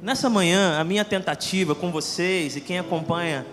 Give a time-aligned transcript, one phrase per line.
[0.00, 3.44] Nessa manhã, a minha tentativa com vocês e quem acompanha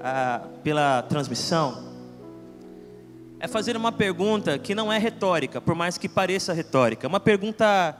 [0.00, 1.84] ah, pela transmissão
[3.38, 7.94] é fazer uma pergunta que não é retórica, por mais que pareça retórica, uma pergunta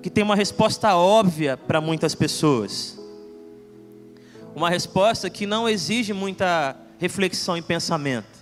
[0.00, 2.98] que tem uma resposta óbvia para muitas pessoas.
[4.54, 8.38] Uma resposta que não exige muita reflexão e pensamento.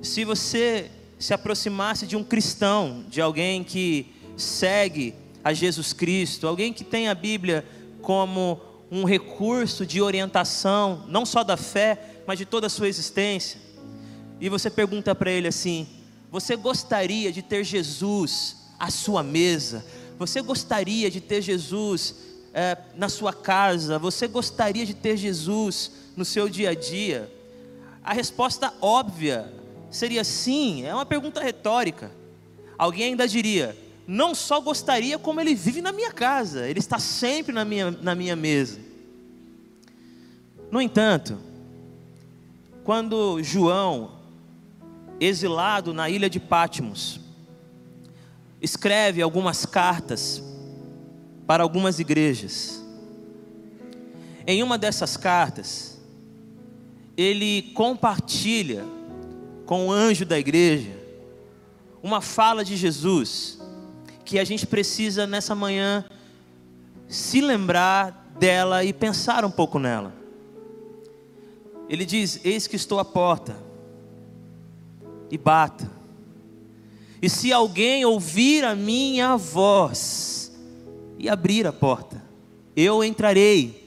[0.00, 5.14] Se você se aproximasse de um cristão, de alguém que segue
[5.44, 7.66] a Jesus Cristo, alguém que tem a Bíblia
[8.00, 13.58] como um recurso de orientação, não só da fé, mas de toda a sua existência,
[14.42, 15.86] e você pergunta para ele assim:
[16.30, 19.84] Você gostaria de ter Jesus à sua mesa?
[20.18, 22.16] Você gostaria de ter Jesus
[22.52, 24.00] é, na sua casa?
[24.00, 27.32] Você gostaria de ter Jesus no seu dia a dia?
[28.02, 29.52] A resposta óbvia
[29.92, 32.10] seria sim, é uma pergunta retórica.
[32.76, 37.52] Alguém ainda diria: não só gostaria, como ele vive na minha casa, ele está sempre
[37.52, 38.80] na minha, na minha mesa.
[40.70, 41.38] No entanto,
[42.84, 44.12] quando João,
[45.20, 47.20] exilado na ilha de Pátimos,
[48.60, 50.42] escreve algumas cartas
[51.46, 52.82] para algumas igrejas,
[54.46, 56.00] em uma dessas cartas,
[57.16, 58.84] ele compartilha
[59.66, 60.90] com o anjo da igreja
[62.02, 63.61] uma fala de Jesus
[64.24, 66.04] que a gente precisa nessa manhã
[67.08, 70.12] se lembrar dela e pensar um pouco nela.
[71.88, 73.56] Ele diz: Eis que estou à porta
[75.30, 75.90] e bata.
[77.20, 80.52] E se alguém ouvir a minha voz
[81.18, 82.22] e abrir a porta,
[82.74, 83.80] eu entrarei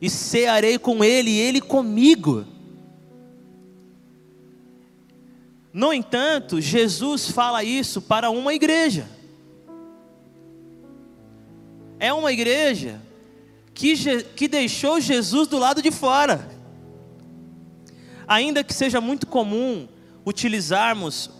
[0.00, 2.44] e cearei com ele e ele comigo.
[5.72, 9.08] No entanto, Jesus fala isso para uma igreja
[12.02, 13.00] é uma igreja
[13.72, 13.94] que,
[14.34, 16.50] que deixou Jesus do lado de fora.
[18.26, 19.86] Ainda que seja muito comum
[20.26, 21.30] utilizarmos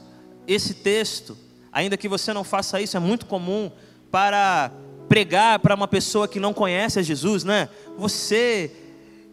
[0.46, 1.36] esse texto,
[1.72, 3.72] ainda que você não faça isso, é muito comum
[4.08, 4.70] para
[5.08, 7.68] pregar para uma pessoa que não conhece a Jesus, né?
[7.98, 8.70] Você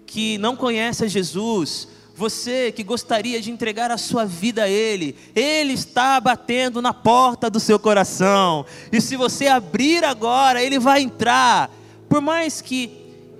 [0.07, 1.89] que não conhece a Jesus,
[2.19, 7.50] você que gostaria de entregar a sua vida a Ele, Ele está batendo na porta
[7.50, 11.72] do seu coração, e se você abrir agora, Ele vai entrar.
[12.09, 12.91] Por mais que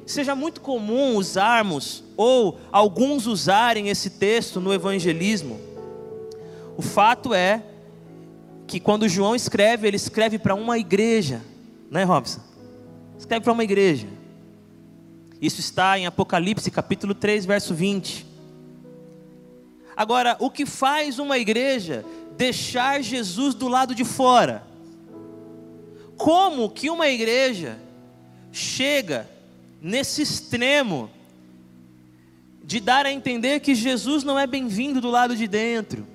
[0.06, 5.60] seja muito comum usarmos, ou alguns usarem esse texto no evangelismo,
[6.78, 7.62] o fato é
[8.66, 11.42] que quando João escreve, ele escreve para uma igreja,
[11.92, 12.40] né, Robson?
[13.18, 14.08] Escreve para uma igreja.
[15.42, 18.29] Isso está em Apocalipse capítulo 3, verso 20.
[20.00, 22.06] Agora, o que faz uma igreja
[22.38, 24.64] deixar Jesus do lado de fora?
[26.16, 27.78] Como que uma igreja
[28.50, 29.30] chega
[29.82, 31.12] nesse extremo
[32.64, 36.08] de dar a entender que Jesus não é bem-vindo do lado de dentro?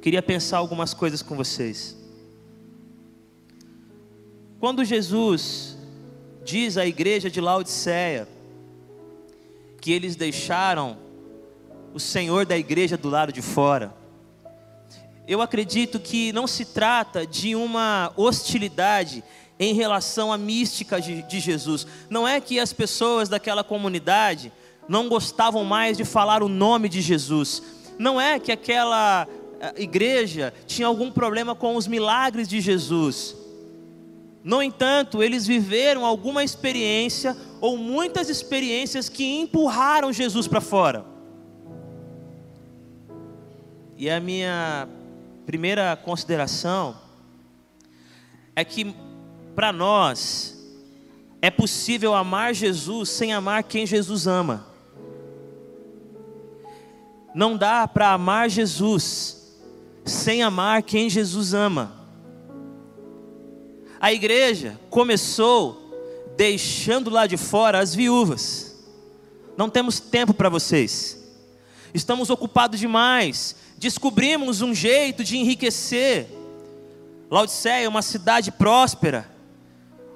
[0.00, 1.96] Queria pensar algumas coisas com vocês.
[4.60, 5.76] Quando Jesus
[6.44, 8.28] diz à igreja de Laodiceia
[9.80, 11.02] que eles deixaram
[11.94, 13.94] o Senhor da igreja do lado de fora.
[15.28, 19.22] Eu acredito que não se trata de uma hostilidade
[19.60, 21.86] em relação à mística de, Jesus.
[22.10, 24.52] Não é que as pessoas daquela comunidade
[24.88, 27.62] não gostavam mais de falar o nome de Jesus.
[27.96, 29.28] Não é que aquela
[29.60, 33.36] eh, igreja tinha algum problema com os milagres de Jesus.
[34.42, 41.13] No entanto, eles viveram alguma experiência ou muitas experiências que empurraram Jesus para fora.
[44.04, 44.86] E a minha
[45.46, 46.94] primeira consideração
[48.54, 48.94] é que
[49.54, 50.62] para nós
[51.40, 54.66] é possível amar Jesus sem amar quem Jesus ama.
[57.34, 59.56] Não dá para amar Jesus
[60.04, 61.90] sem amar quem Jesus ama.
[63.98, 65.80] A igreja começou
[66.36, 68.84] deixando lá de fora as viúvas.
[69.56, 71.18] Não temos tempo para vocês.
[71.94, 76.28] Estamos ocupados demais descobrimos um jeito de enriquecer.
[77.30, 79.28] Laodiceia é uma cidade próspera,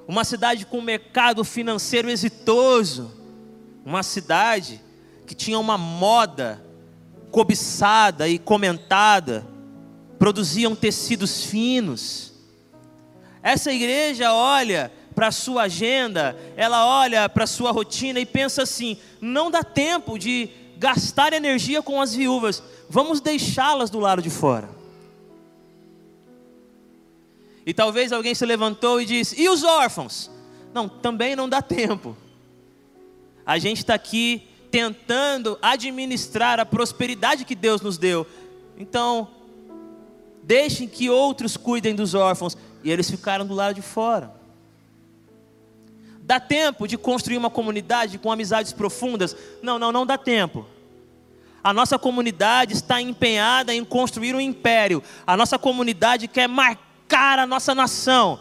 [0.07, 3.11] uma cidade com mercado financeiro exitoso,
[3.85, 4.81] uma cidade
[5.25, 6.63] que tinha uma moda
[7.31, 9.45] cobiçada e comentada,
[10.17, 12.33] produziam tecidos finos.
[13.41, 18.63] Essa igreja olha para a sua agenda, ela olha para a sua rotina e pensa
[18.63, 24.29] assim: não dá tempo de gastar energia com as viúvas, vamos deixá-las do lado de
[24.29, 24.69] fora.
[27.65, 30.31] E talvez alguém se levantou e disse: E os órfãos?
[30.73, 32.17] Não, também não dá tempo.
[33.45, 38.25] A gente está aqui tentando administrar a prosperidade que Deus nos deu.
[38.77, 39.27] Então,
[40.43, 42.57] deixem que outros cuidem dos órfãos.
[42.83, 44.33] E eles ficaram do lado de fora.
[46.21, 49.35] Dá tempo de construir uma comunidade com amizades profundas?
[49.61, 50.65] Não, não, não dá tempo.
[51.63, 55.03] A nossa comunidade está empenhada em construir um império.
[55.27, 58.39] A nossa comunidade quer marcar a nossa nação.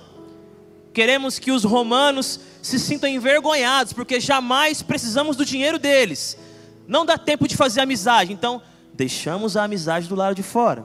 [0.93, 6.39] Queremos que os romanos se sintam envergonhados, porque jamais precisamos do dinheiro deles.
[6.87, 8.63] Não dá tempo de fazer amizade, então
[8.95, 10.85] deixamos a amizade do lado de fora.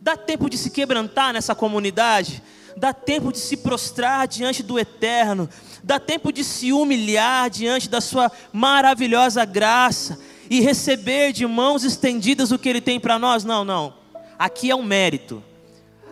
[0.00, 2.42] Dá tempo de se quebrantar nessa comunidade,
[2.76, 5.48] dá tempo de se prostrar diante do eterno,
[5.82, 10.18] dá tempo de se humilhar diante da sua maravilhosa graça
[10.50, 13.44] e receber de mãos estendidas o que ele tem para nós?
[13.44, 13.94] Não, não.
[14.38, 15.42] Aqui é um mérito.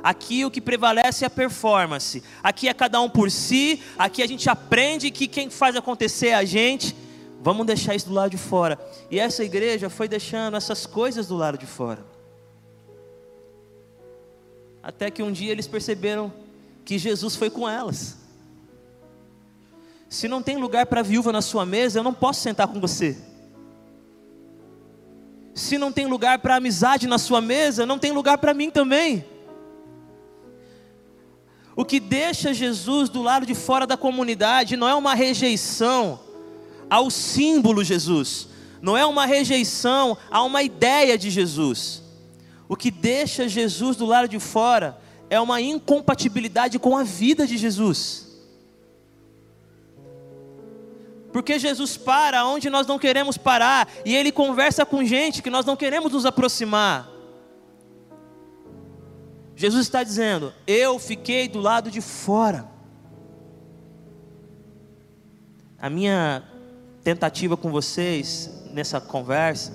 [0.02, 2.22] Aqui o que prevalece é a performance.
[2.42, 3.82] Aqui é cada um por si.
[3.98, 6.96] Aqui a gente aprende que quem faz acontecer é a gente.
[7.40, 8.78] Vamos deixar isso do lado de fora.
[9.10, 12.04] E essa igreja foi deixando essas coisas do lado de fora.
[14.82, 16.32] Até que um dia eles perceberam
[16.84, 18.16] que Jesus foi com elas.
[20.08, 23.16] Se não tem lugar para viúva na sua mesa, eu não posso sentar com você.
[25.60, 29.22] Se não tem lugar para amizade na sua mesa, não tem lugar para mim também.
[31.76, 36.18] O que deixa Jesus do lado de fora da comunidade não é uma rejeição
[36.88, 38.48] ao símbolo Jesus,
[38.80, 42.02] não é uma rejeição a uma ideia de Jesus.
[42.66, 44.98] O que deixa Jesus do lado de fora
[45.28, 48.29] é uma incompatibilidade com a vida de Jesus.
[51.32, 55.64] Porque Jesus para onde nós não queremos parar e ele conversa com gente que nós
[55.64, 57.08] não queremos nos aproximar.
[59.54, 62.68] Jesus está dizendo: Eu fiquei do lado de fora.
[65.78, 66.42] A minha
[67.04, 69.72] tentativa com vocês nessa conversa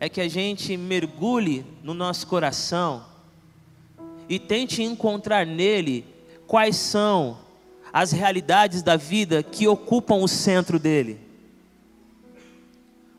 [0.00, 3.04] é que a gente mergulhe no nosso coração
[4.28, 6.04] e tente encontrar nele
[6.46, 7.38] quais são
[7.94, 11.20] as realidades da vida que ocupam o centro dele.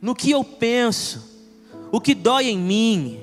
[0.01, 1.23] No que eu penso,
[1.93, 3.21] o que dói em mim,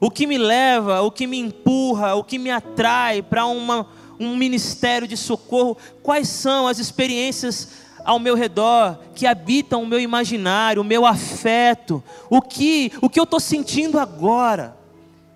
[0.00, 5.06] o que me leva, o que me empurra, o que me atrai para um ministério
[5.06, 5.76] de socorro?
[6.02, 7.68] Quais são as experiências
[8.02, 12.02] ao meu redor que habitam o meu imaginário, o meu afeto?
[12.30, 14.74] O que, o que eu estou sentindo agora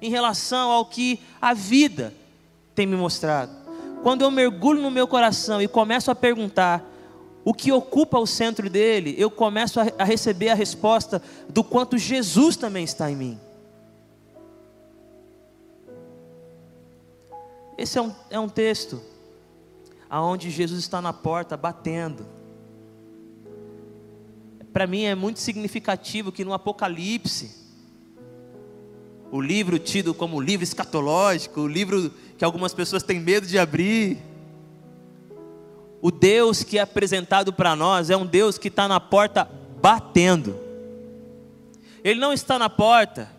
[0.00, 2.14] em relação ao que a vida
[2.74, 3.63] tem me mostrado?
[4.04, 6.84] Quando eu mergulho no meu coração e começo a perguntar
[7.42, 12.54] o que ocupa o centro dele, eu começo a, receber a resposta do quanto Jesus
[12.54, 13.40] também está em mim.
[17.78, 19.00] Esse é um, é um texto
[20.10, 22.26] aonde Jesus está na porta batendo.
[24.70, 27.63] Para mim é muito significativo que no Apocalipse,
[29.30, 34.18] o livro tido como livro escatológico, o livro que algumas pessoas têm medo de abrir,
[36.00, 39.48] o Deus que é apresentado para nós é um Deus que está na porta
[39.80, 40.54] batendo.
[42.04, 43.30] Ele não está na porta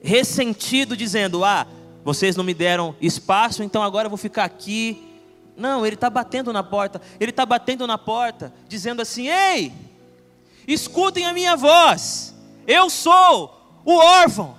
[0.00, 1.66] ressentido, dizendo: Ah,
[2.04, 5.02] vocês não me deram espaço, então agora eu vou ficar aqui.
[5.56, 7.02] Não, ele está batendo na porta.
[7.18, 9.72] Ele está batendo na porta, dizendo assim: Ei,
[10.68, 12.32] escutem a minha voz.
[12.68, 14.56] Eu sou o órfão.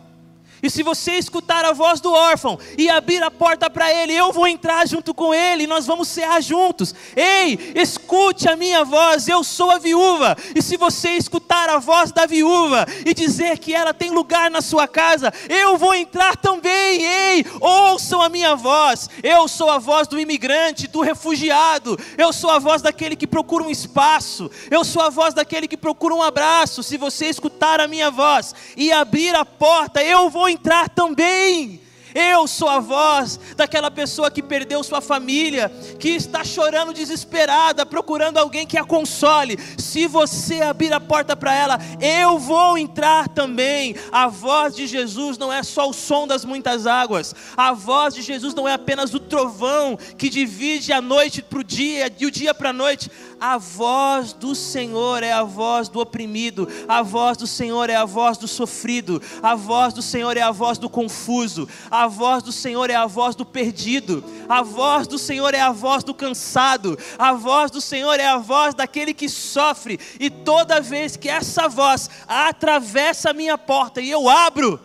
[0.61, 4.31] E se você escutar a voz do órfão e abrir a porta para ele, eu
[4.31, 6.95] vou entrar junto com ele e nós vamos cear juntos.
[7.15, 10.35] Ei, escute a minha voz, eu sou a viúva.
[10.55, 14.61] E se você escutar a voz da viúva e dizer que ela tem lugar na
[14.61, 17.03] sua casa, eu vou entrar também.
[17.03, 19.09] Ei, ouçam a minha voz.
[19.21, 21.97] Eu sou a voz do imigrante, do refugiado.
[22.17, 24.49] Eu sou a voz daquele que procura um espaço.
[24.71, 26.81] Eu sou a voz daquele que procura um abraço.
[26.81, 31.86] Se você escutar a minha voz e abrir a porta, eu vou entrar também.
[32.19, 38.39] Eu sou a voz daquela pessoa que perdeu sua família, que está chorando desesperada, procurando
[38.39, 39.55] alguém que a console.
[39.77, 43.95] Se você abrir a porta para ela, eu vou entrar também.
[44.11, 48.23] A voz de Jesus não é só o som das muitas águas, a voz de
[48.23, 52.31] Jesus não é apenas o trovão que divide a noite para o dia e o
[52.31, 53.11] dia para a noite.
[53.39, 58.03] A voz do Senhor é a voz do oprimido, a voz do Senhor é a
[58.05, 61.69] voz do sofrido, a voz do Senhor é a voz do confuso,
[62.07, 65.73] a voz do Senhor é a voz do perdido, a voz do Senhor é a
[65.73, 70.79] voz do cansado, a voz do Senhor é a voz daquele que sofre, e toda
[70.79, 74.79] vez que essa voz atravessa a minha porta e eu abro,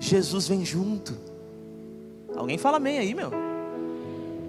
[0.00, 1.16] Jesus vem junto.
[2.36, 3.32] Alguém fala amém aí, meu.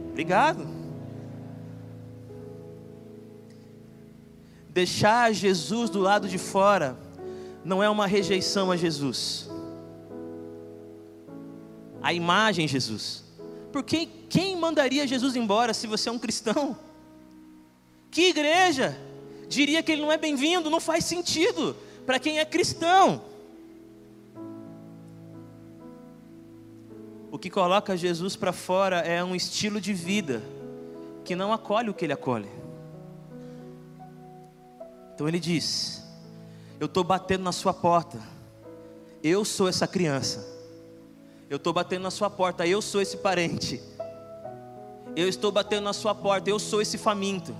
[0.09, 0.67] Obrigado.
[4.69, 6.97] Deixar Jesus do lado de fora
[7.63, 9.48] não é uma rejeição a Jesus.
[12.01, 13.23] A imagem Jesus.
[13.71, 16.77] Porque quem mandaria Jesus embora se você é um cristão?
[18.11, 18.97] Que igreja
[19.47, 20.69] diria que ele não é bem-vindo?
[20.69, 21.75] Não faz sentido
[22.05, 23.21] para quem é cristão.
[27.31, 30.41] O que coloca Jesus para fora é um estilo de vida
[31.23, 32.49] que não acolhe o que ele acolhe.
[35.13, 36.03] Então ele diz:
[36.79, 38.19] Eu estou batendo na sua porta,
[39.21, 40.43] eu sou essa criança,
[41.49, 43.81] eu estou batendo na sua porta, eu sou esse parente,
[45.15, 47.55] eu estou batendo na sua porta, eu sou esse faminto.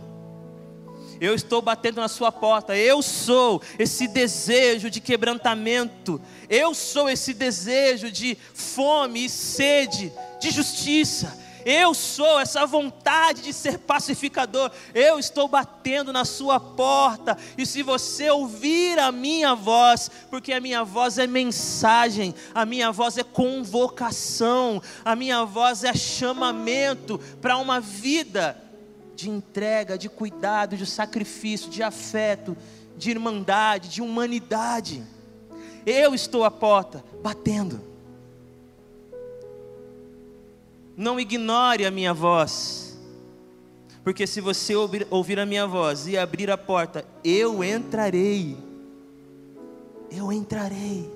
[1.20, 2.78] Eu estou batendo na sua porta.
[2.78, 6.22] Eu sou esse desejo de quebrantamento.
[6.48, 11.38] Eu sou esse desejo de fome e sede de justiça.
[11.72, 14.72] Eu sou essa vontade de ser pacificador.
[14.92, 17.38] Eu estou batendo na sua porta.
[17.56, 22.92] E se você ouvir a minha voz, porque a minha voz é mensagem, a minha
[22.92, 28.60] voz é convocação, a minha voz é chamamento para uma vida
[29.16, 32.58] de entrega, de cuidado, de sacrifício, de afeto,
[32.98, 35.04] de irmandade, de humanidade.
[35.86, 37.89] Eu estou à porta, batendo.
[41.00, 43.00] Não ignore a minha voz,
[44.04, 48.58] porque se você ouvir a minha voz e abrir a porta, eu entrarei.
[50.12, 51.10] Eu entrarei.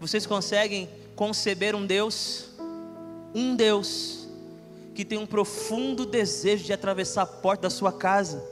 [0.00, 2.48] Vocês conseguem conceber um Deus?
[3.34, 4.26] Um Deus
[4.94, 8.42] que tem um profundo desejo de atravessar a porta da sua casa,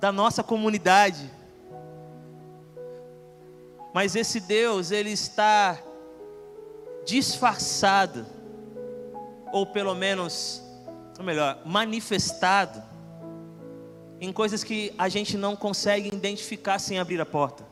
[0.00, 1.30] da nossa comunidade.
[3.94, 5.80] Mas esse Deus, ele está
[7.06, 8.26] disfarçado,
[9.52, 10.60] ou pelo menos,
[11.16, 12.82] ou melhor, manifestado,
[14.20, 17.64] em coisas que a gente não consegue identificar sem abrir a porta,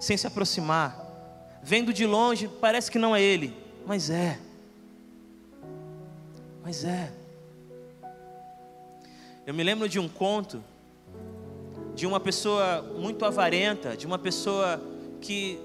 [0.00, 1.04] sem se aproximar.
[1.62, 4.38] Vendo de longe, parece que não é Ele, mas é.
[6.64, 7.12] Mas é.
[9.46, 10.64] Eu me lembro de um conto
[11.94, 14.80] de uma pessoa muito avarenta, de uma pessoa
[15.20, 15.58] que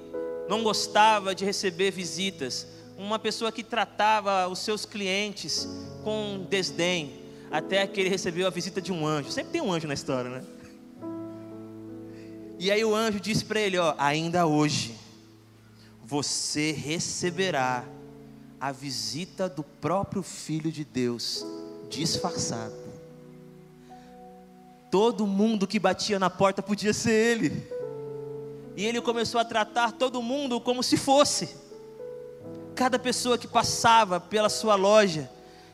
[0.47, 2.67] não gostava de receber visitas,
[2.97, 5.67] uma pessoa que tratava os seus clientes
[6.03, 9.31] com desdém, até que ele recebeu a visita de um anjo.
[9.31, 10.43] Sempre tem um anjo na história, né?
[12.59, 14.95] E aí o anjo disse para ele: Ó, ainda hoje
[16.03, 17.85] você receberá
[18.59, 21.45] a visita do próprio Filho de Deus,
[21.89, 22.75] disfarçado.
[24.91, 27.67] Todo mundo que batia na porta podia ser ele.
[28.75, 31.55] E ele começou a tratar todo mundo como se fosse.
[32.81, 35.29] Cada pessoa que passava pela sua loja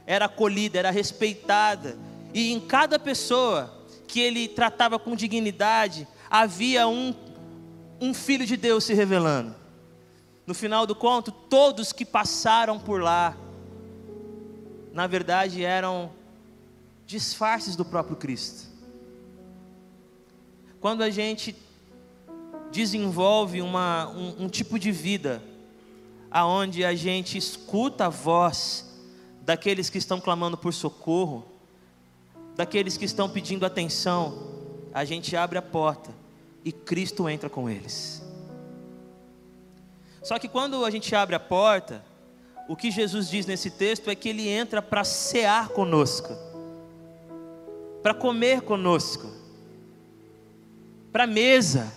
[0.05, 1.97] era acolhida, era respeitada.
[2.33, 3.73] E em cada pessoa
[4.05, 7.15] que ele tratava com dignidade, havia um,
[8.01, 9.55] um filho de Deus se revelando.
[10.45, 13.37] No final do conto, todos que passaram por lá,
[14.91, 16.11] na verdade eram
[17.05, 18.67] disfarces do próprio Cristo.
[20.81, 21.55] Quando a gente
[22.69, 25.41] desenvolve uma, um, um tipo de vida,
[26.37, 28.85] aonde a gente escuta a voz
[29.41, 31.43] daqueles que estão clamando por socorro,
[32.55, 34.37] daqueles que estão pedindo atenção,
[34.93, 36.11] a gente abre a porta
[36.63, 38.21] e Cristo entra com eles.
[40.21, 42.05] Só que quando a gente abre a porta,
[42.69, 46.37] o que Jesus diz nesse texto é que ele entra para cear conosco,
[48.03, 49.27] para comer conosco,
[51.11, 51.91] para mesa.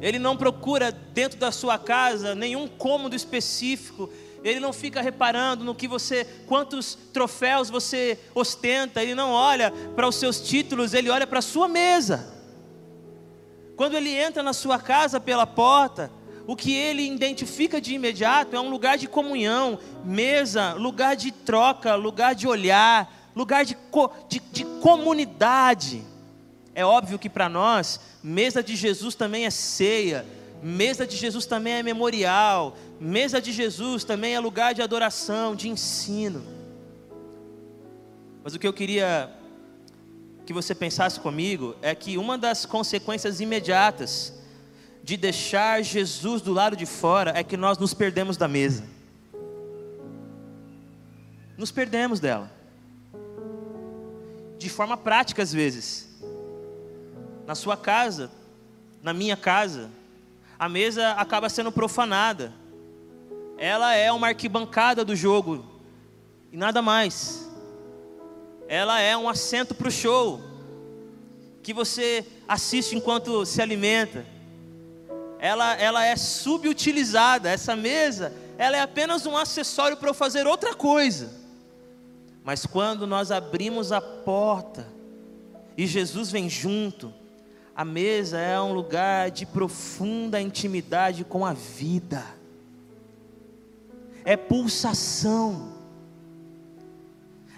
[0.00, 4.10] Ele não procura dentro da sua casa nenhum cômodo específico.
[4.44, 9.02] Ele não fica reparando no que você, quantos troféus você ostenta.
[9.02, 12.34] Ele não olha para os seus títulos, ele olha para a sua mesa.
[13.76, 16.10] Quando ele entra na sua casa pela porta,
[16.46, 21.94] o que ele identifica de imediato é um lugar de comunhão, mesa, lugar de troca,
[21.94, 23.76] lugar de olhar, lugar de,
[24.28, 26.04] de, de comunidade.
[26.76, 30.26] É óbvio que para nós, mesa de Jesus também é ceia,
[30.62, 35.70] mesa de Jesus também é memorial, mesa de Jesus também é lugar de adoração, de
[35.70, 36.44] ensino.
[38.44, 39.30] Mas o que eu queria
[40.44, 44.34] que você pensasse comigo é que uma das consequências imediatas
[45.02, 48.84] de deixar Jesus do lado de fora é que nós nos perdemos da mesa.
[51.56, 52.52] Nos perdemos dela.
[54.58, 56.05] De forma prática, às vezes.
[57.46, 58.30] Na sua casa,
[59.02, 59.90] na minha casa,
[60.58, 62.52] a mesa acaba sendo profanada.
[63.56, 65.64] ela é uma arquibancada do jogo
[66.52, 67.48] e nada mais.
[68.68, 70.40] Ela é um assento para o show
[71.62, 74.26] que você assiste enquanto se alimenta.
[75.38, 77.50] Ela, ela é subutilizada.
[77.50, 81.32] Essa mesa, ela é apenas um acessório para eu fazer outra coisa.
[82.42, 84.86] Mas quando nós abrimos a porta
[85.76, 87.12] e Jesus vem junto,
[87.76, 92.24] a mesa é um lugar de profunda intimidade com a vida.
[94.24, 95.74] É pulsação.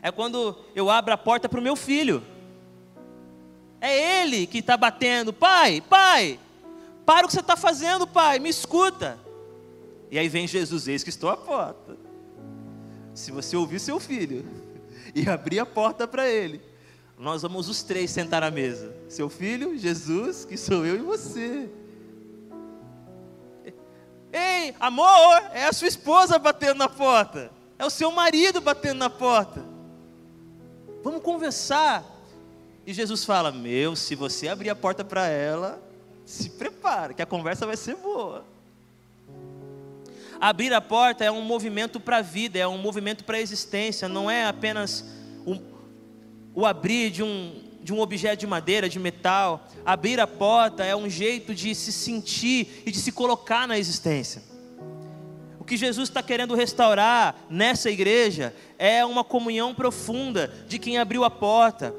[0.02, 2.20] É quando eu abro a porta para o meu filho.
[3.80, 5.32] É ele que está batendo.
[5.32, 6.40] Pai, pai,
[7.06, 9.20] para o que você está fazendo, pai, me escuta.
[10.10, 11.96] E aí vem Jesus, eis que estou à porta.
[13.14, 14.44] Se você ouvir seu filho
[15.14, 16.60] e abrir a porta para ele,
[17.18, 21.68] nós vamos os três sentar à mesa: seu filho, Jesus, que sou eu e você.
[24.32, 29.10] Ei, amor, é a sua esposa batendo na porta, é o seu marido batendo na
[29.10, 29.64] porta.
[31.02, 32.04] Vamos conversar.
[32.86, 35.82] E Jesus fala: Meu, se você abrir a porta para ela,
[36.24, 38.44] se prepara, que a conversa vai ser boa.
[40.40, 44.08] Abrir a porta é um movimento para a vida, é um movimento para a existência,
[44.08, 45.04] não é apenas
[45.44, 45.60] um,
[46.58, 49.64] o abrir de um, de um objeto de madeira, de metal.
[49.86, 54.42] Abrir a porta é um jeito de se sentir e de se colocar na existência.
[55.60, 61.22] O que Jesus está querendo restaurar nessa igreja é uma comunhão profunda de quem abriu
[61.22, 61.94] a porta.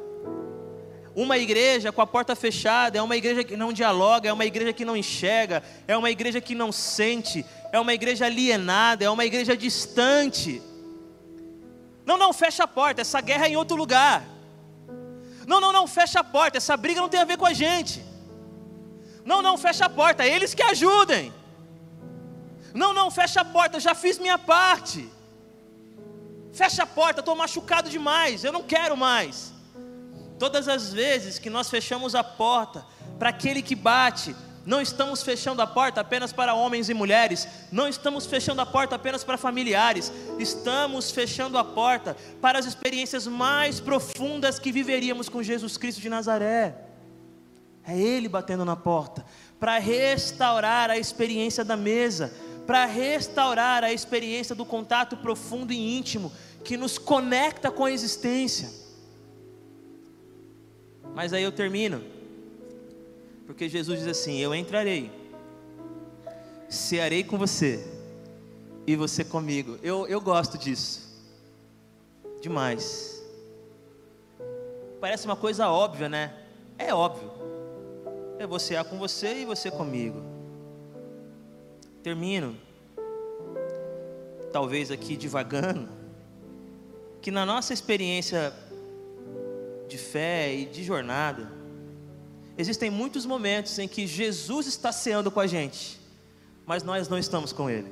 [1.16, 4.74] Uma igreja com a porta fechada é uma igreja que não dialoga, é uma igreja
[4.74, 9.24] que não enxerga, é uma igreja que não sente, é uma igreja alienada, é uma
[9.24, 10.62] igreja distante.
[12.06, 14.39] Não, não, fecha a porta, essa guerra é em outro lugar.
[15.50, 18.06] Não, não, não, fecha a porta, essa briga não tem a ver com a gente.
[19.26, 21.34] Não, não, fecha a porta, eles que ajudem.
[22.72, 25.10] Não, não, fecha a porta, já fiz minha parte.
[26.54, 29.52] Fecha a porta, estou machucado demais, eu não quero mais.
[30.38, 32.86] Todas as vezes que nós fechamos a porta
[33.18, 34.36] para aquele que bate,
[34.70, 38.98] não estamos fechando a porta apenas para homens e mulheres, não estamos fechando a porta
[38.98, 45.42] apenas para familiares, estamos fechando a porta para as experiências mais profundas que viveríamos com
[45.42, 46.76] Jesus Cristo de Nazaré.
[47.84, 49.26] É Ele batendo na porta,
[49.60, 52.32] para restaurar a experiência da mesa,
[52.68, 56.32] para restaurar a experiência do contato profundo e íntimo
[56.64, 58.70] que nos conecta com a existência.
[61.16, 62.19] Mas aí eu termino
[63.50, 65.12] porque Jesus diz assim: Eu entrarei,
[66.70, 67.84] cearei com você,
[68.86, 69.80] e você comigo.
[69.82, 71.20] Eu, eu gosto disso,
[72.40, 73.24] demais.
[75.02, 76.32] Parece uma coisa óbvia, né?
[76.78, 77.32] É óbvio.
[78.38, 80.22] Eu vou cear com você e você comigo.
[82.04, 82.56] Termino,
[84.54, 85.90] talvez aqui divagando,
[87.20, 88.54] que na nossa experiência
[89.88, 91.59] de fé e de jornada,
[92.60, 95.98] Existem muitos momentos em que Jesus está ceando com a gente,
[96.66, 97.88] mas nós não estamos com Ele.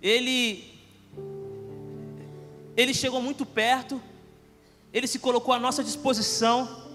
[0.00, 0.72] Ele,
[2.76, 4.00] ele chegou muito perto,
[4.92, 6.88] Ele se colocou à nossa disposição,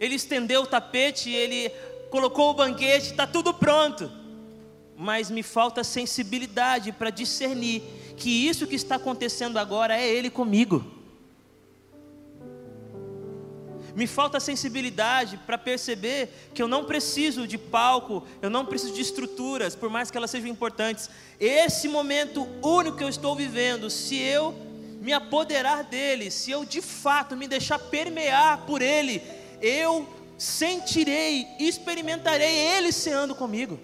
[0.00, 1.70] Ele estendeu o tapete, Ele
[2.10, 4.10] colocou o banquete, está tudo pronto,
[4.96, 7.84] mas me falta sensibilidade para discernir
[8.16, 10.97] que isso que está acontecendo agora é Ele comigo
[13.98, 19.00] me falta sensibilidade para perceber que eu não preciso de palco, eu não preciso de
[19.00, 21.10] estruturas, por mais que elas sejam importantes.
[21.40, 24.54] Esse momento único que eu estou vivendo, se eu
[25.00, 29.20] me apoderar dele, se eu de fato me deixar permear por ele,
[29.60, 30.08] eu
[30.38, 33.80] sentirei, experimentarei ele ceando comigo.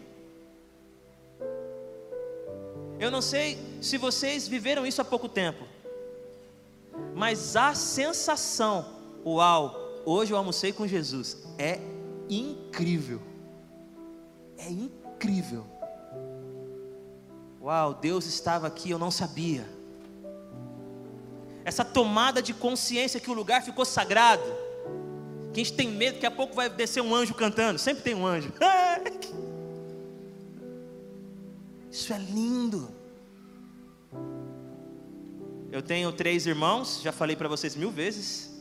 [3.00, 5.66] Eu não sei se vocês viveram isso há pouco tempo,
[7.16, 8.86] mas a sensação,
[9.26, 11.38] uau, hoje eu almocei com Jesus.
[11.58, 11.78] É
[12.28, 13.20] incrível.
[14.58, 15.66] É incrível.
[17.60, 19.66] Uau, Deus estava aqui, eu não sabia.
[21.64, 24.42] Essa tomada de consciência que o lugar ficou sagrado.
[25.52, 27.78] Que a gente tem medo que a pouco vai descer um anjo cantando.
[27.78, 28.52] Sempre tem um anjo.
[31.90, 32.92] Isso é lindo.
[35.72, 38.53] Eu tenho três irmãos, já falei para vocês mil vezes.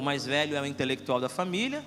[0.00, 1.84] O mais velho é o intelectual da família,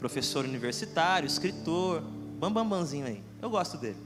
[0.00, 2.02] professor universitário, escritor,
[2.40, 3.22] bambambanzinho aí.
[3.40, 3.98] Eu gosto dele.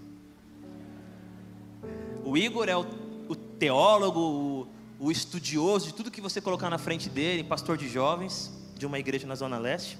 [2.22, 2.84] O Igor é o,
[3.26, 7.88] o teólogo, o, o estudioso de tudo que você colocar na frente dele, pastor de
[7.88, 9.96] jovens de uma igreja na Zona Leste.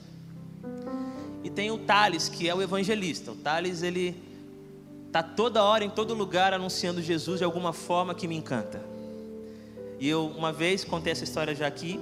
[1.43, 3.33] E tem o Thales, que é o evangelista.
[3.33, 4.23] O Thales, ele
[5.11, 8.83] tá toda hora em todo lugar anunciando Jesus de alguma forma que me encanta.
[9.99, 11.99] E eu uma vez contei essa história já aqui.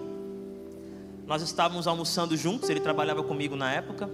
[1.27, 4.09] Nós estávamos almoçando juntos, ele trabalhava comigo na época.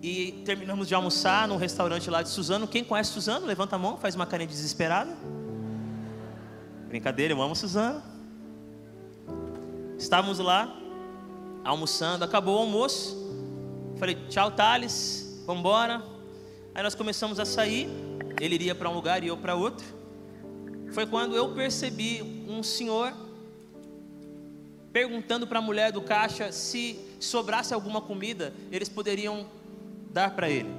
[0.00, 2.68] E terminamos de almoçar num restaurante lá de Suzano.
[2.68, 3.44] Quem conhece Suzano?
[3.44, 5.16] Levanta a mão, faz uma carinha desesperada.
[6.86, 8.00] Brincadeira, eu amo Suzano.
[9.98, 10.72] Estávamos lá,
[11.64, 13.16] almoçando, acabou o almoço.
[13.98, 16.00] Falei, tchau, Thales, vamos embora.
[16.72, 17.88] Aí nós começamos a sair.
[18.40, 19.84] Ele iria para um lugar e eu para outro.
[20.92, 23.12] Foi quando eu percebi um senhor
[24.92, 29.46] perguntando para a mulher do caixa se sobrasse alguma comida, eles poderiam
[30.12, 30.70] dar para ele.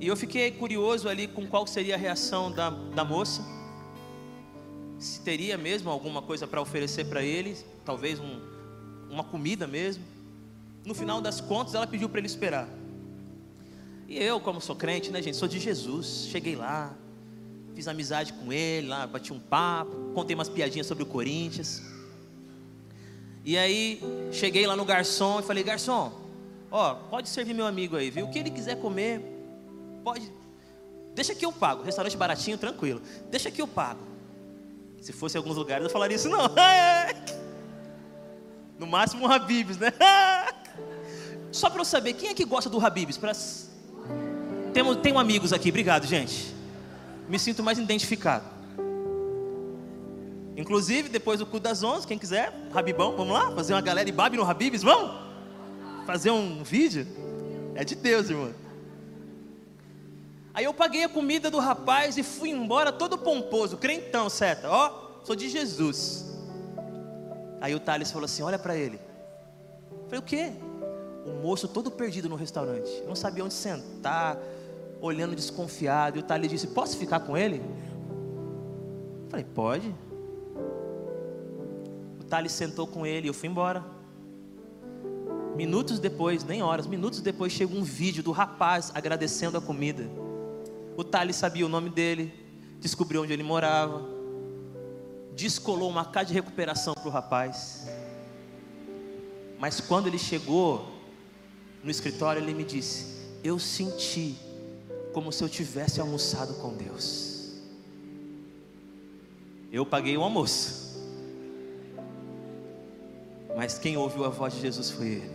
[0.00, 3.44] E eu fiquei curioso ali com qual seria a reação da, da moça.
[4.98, 8.40] Se teria mesmo alguma coisa para oferecer para ele, talvez um,
[9.10, 10.04] uma comida mesmo.
[10.84, 12.68] No final das contas, ela pediu para ele esperar.
[14.06, 16.28] E eu, como sou crente, né, gente, sou de Jesus.
[16.30, 16.94] Cheguei lá,
[17.74, 21.82] fiz amizade com ele, lá bati um papo, contei umas piadinhas sobre o Corinthians.
[23.48, 23.98] E aí
[24.30, 26.12] cheguei lá no garçom e falei: "Garçom,
[26.70, 28.26] ó, pode servir meu amigo aí, viu?
[28.26, 29.22] O que ele quiser comer,
[30.04, 30.30] pode.
[31.14, 31.82] Deixa que eu pago.
[31.82, 33.00] Restaurante baratinho, tranquilo.
[33.30, 34.00] Deixa que eu pago.
[35.00, 36.44] Se fosse em alguns lugares eu falaria isso não.
[38.78, 39.92] No máximo um Habibs, né?
[41.50, 43.16] Só para eu saber, quem é que gosta do Habibs?
[43.16, 43.32] Pra...
[44.72, 46.54] Temo, tenho amigos aqui, obrigado, gente.
[47.28, 48.44] Me sinto mais identificado.
[50.58, 53.48] Inclusive, depois do cu das 11, quem quiser, Habibão, vamos lá?
[53.52, 55.16] Fazer uma galera e babe no Habibs, vamos?
[56.04, 57.06] Fazer um vídeo?
[57.76, 58.52] É de Deus, irmão.
[60.52, 64.64] Aí eu paguei a comida do rapaz e fui embora todo pomposo, crentão, certo?
[64.64, 66.26] Ó, sou de Jesus.
[67.60, 68.98] Aí o Thales falou assim: olha para ele.
[69.92, 70.52] Eu falei, o quê?
[71.24, 74.36] O moço todo perdido no restaurante, não sabia onde sentar,
[75.00, 76.16] olhando desconfiado.
[76.16, 77.62] E o Thales disse: Posso ficar com ele?
[79.22, 80.07] Eu falei: Pode.
[82.28, 83.84] Thales sentou com ele e eu fui embora.
[85.56, 90.08] Minutos depois, nem horas, minutos depois, chega um vídeo do rapaz agradecendo a comida.
[90.96, 92.32] O Thales sabia o nome dele,
[92.78, 94.04] descobriu onde ele morava,
[95.34, 97.88] descolou uma casa de recuperação para o rapaz.
[99.58, 100.88] Mas quando ele chegou
[101.82, 103.06] no escritório, ele me disse:
[103.42, 104.36] Eu senti
[105.12, 107.54] como se eu tivesse almoçado com Deus.
[109.72, 110.87] Eu paguei o almoço,
[113.58, 115.30] mas quem ouviu a voz de Jesus foi ele.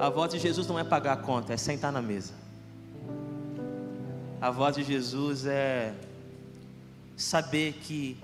[0.00, 2.32] A voz de Jesus não é pagar a conta, é sentar na mesa.
[4.40, 5.94] A voz de Jesus é
[7.14, 8.16] saber que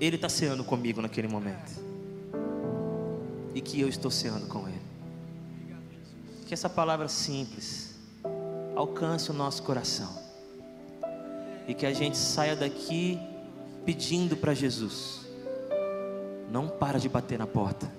[0.00, 1.80] Ele está ceando comigo naquele momento
[3.54, 4.82] e que eu estou ceando com Ele.
[6.48, 7.94] Que essa palavra simples
[8.74, 10.12] alcance o nosso coração
[11.68, 13.16] e que a gente saia daqui
[13.86, 15.21] pedindo para Jesus:
[16.52, 17.90] não para de bater na porta,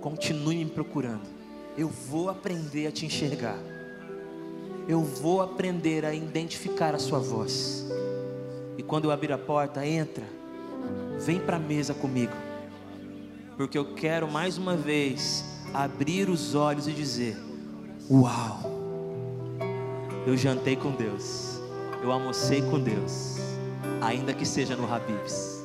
[0.00, 1.22] continue me procurando.
[1.78, 3.58] Eu vou aprender a te enxergar
[4.86, 7.86] eu vou aprender a identificar a sua voz.
[8.76, 10.24] E quando eu abrir a porta, entra,
[11.18, 12.32] vem para a mesa comigo,
[13.56, 17.36] porque eu quero mais uma vez abrir os olhos e dizer:
[18.10, 18.60] Uau,
[20.26, 21.58] eu jantei com Deus,
[22.02, 23.36] eu almocei com Deus,
[24.02, 25.63] ainda que seja no Habibs.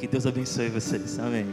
[0.00, 1.44] Que Deus abençoe vocês, amém.